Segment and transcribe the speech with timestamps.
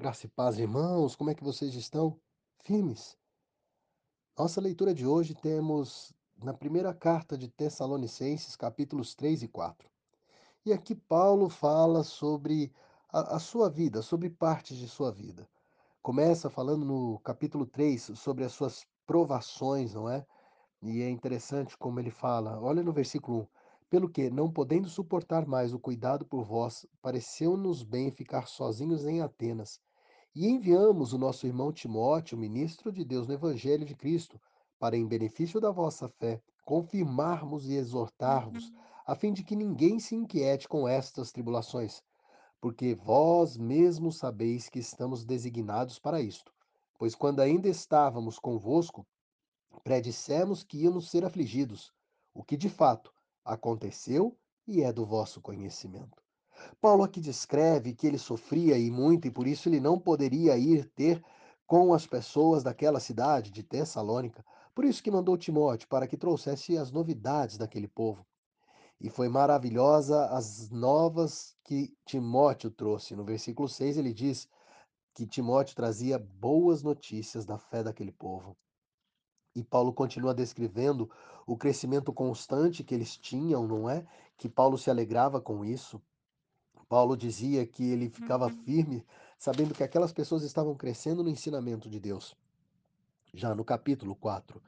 [0.00, 2.18] Graça e paz, irmãos, como é que vocês estão?
[2.64, 3.18] Firmes?
[4.34, 6.10] Nossa leitura de hoje temos
[6.42, 9.90] na primeira carta de Tessalonicenses, capítulos 3 e 4.
[10.64, 12.72] E aqui Paulo fala sobre
[13.12, 15.46] a, a sua vida, sobre partes de sua vida.
[16.00, 20.26] Começa falando no capítulo 3 sobre as suas provações, não é?
[20.80, 23.46] E é interessante como ele fala, olha no versículo 1.
[23.90, 29.20] Pelo que, não podendo suportar mais o cuidado por vós, pareceu-nos bem ficar sozinhos em
[29.20, 29.78] Atenas
[30.34, 34.40] e enviamos o nosso irmão Timóteo, ministro de Deus no Evangelho de Cristo,
[34.78, 38.72] para, em benefício da vossa fé, confirmarmos e exortarmos,
[39.06, 42.02] a fim de que ninguém se inquiete com estas tribulações,
[42.60, 46.52] porque vós mesmos sabeis que estamos designados para isto.
[46.98, 49.04] Pois quando ainda estávamos convosco,
[49.82, 51.92] predissemos que íamos ser afligidos,
[52.32, 53.12] o que de fato
[53.44, 56.22] aconteceu e é do vosso conhecimento.
[56.80, 60.84] Paulo aqui descreve que ele sofria e muito e por isso ele não poderia ir
[60.94, 61.22] ter
[61.66, 64.44] com as pessoas daquela cidade de Tessalônica.
[64.74, 68.26] Por isso que mandou Timóteo para que trouxesse as novidades daquele povo.
[69.00, 73.14] E foi maravilhosa as novas que Timóteo trouxe.
[73.14, 74.48] No versículo 6 ele diz
[75.14, 78.56] que Timóteo trazia boas notícias da fé daquele povo.
[79.54, 81.10] E Paulo continua descrevendo
[81.46, 84.06] o crescimento constante que eles tinham, não é?
[84.36, 86.00] Que Paulo se alegrava com isso.
[86.90, 88.50] Paulo dizia que ele ficava Uhum.
[88.50, 89.06] firme,
[89.38, 92.36] sabendo que aquelas pessoas estavam crescendo no ensinamento de Deus.
[93.32, 94.60] Já no capítulo 4,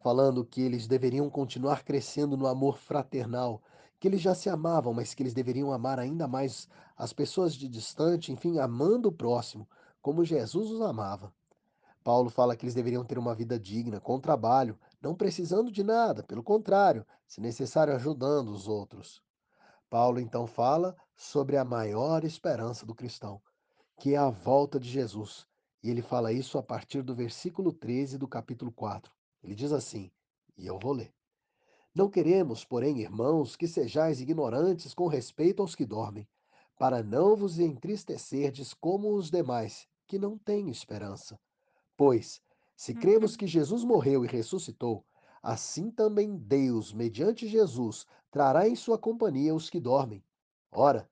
[0.00, 3.62] falando que eles deveriam continuar crescendo no amor fraternal,
[3.98, 7.68] que eles já se amavam, mas que eles deveriam amar ainda mais as pessoas de
[7.68, 9.68] distante, enfim, amando o próximo,
[10.02, 11.32] como Jesus os amava.
[12.04, 16.22] Paulo fala que eles deveriam ter uma vida digna, com trabalho, não precisando de nada,
[16.22, 19.22] pelo contrário, se necessário, ajudando os outros.
[19.90, 23.40] Paulo então fala sobre a maior esperança do cristão,
[23.98, 25.46] que é a volta de Jesus.
[25.82, 29.14] E ele fala isso a partir do versículo 13 do capítulo 4.
[29.42, 30.10] Ele diz assim,
[30.58, 31.14] e eu vou ler:
[31.94, 36.28] Não queremos, porém, irmãos, que sejais ignorantes com respeito aos que dormem,
[36.78, 41.40] para não vos entristecerdes como os demais, que não têm esperança.
[41.96, 42.42] Pois,
[42.76, 43.36] se cremos Uhum.
[43.36, 45.06] que Jesus morreu e ressuscitou,
[45.42, 50.24] assim também Deus, mediante Jesus, trará em sua companhia os que dormem.
[50.72, 51.11] Ora,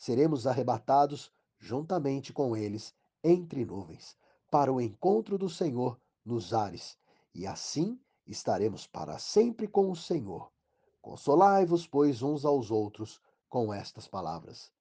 [0.00, 4.16] seremos arrebatados juntamente com eles entre nuvens,
[4.50, 6.96] para o encontro do Senhor nos ares,
[7.34, 10.50] e assim estaremos para sempre com o Senhor.
[11.02, 14.72] Consolai-vos, pois, uns aos outros com estas palavras.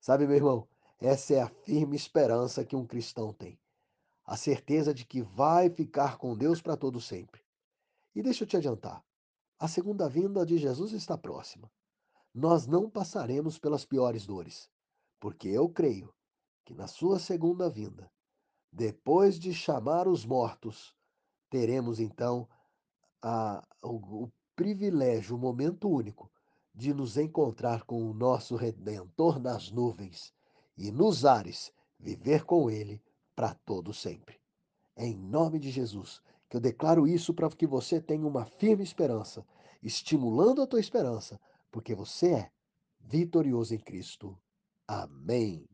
[0.00, 0.68] Sabe, meu irmão,
[1.00, 3.58] essa é a firme esperança que um cristão tem
[4.28, 7.40] a certeza de que vai ficar com Deus para todo sempre.
[8.14, 9.02] E deixa eu te adiantar,
[9.58, 11.72] a segunda vinda de Jesus está próxima.
[12.38, 14.70] Nós não passaremos pelas piores dores,
[15.18, 16.14] porque eu creio
[16.64, 18.08] que na sua segunda vinda,
[18.72, 20.94] depois de chamar os mortos,
[21.50, 22.48] teremos então
[23.20, 26.30] a, o, o privilégio, o momento único
[26.72, 30.32] de nos encontrar com o nosso Redentor nas nuvens
[30.76, 33.02] e nos ares viver com ele
[33.34, 34.40] para todo sempre.
[34.94, 38.84] É em nome de Jesus que eu declaro isso para que você tenha uma firme
[38.84, 39.44] esperança,
[39.82, 41.40] estimulando a tua esperança,
[41.70, 42.50] porque você é
[43.00, 44.38] vitorioso em Cristo.
[44.86, 45.68] Amém.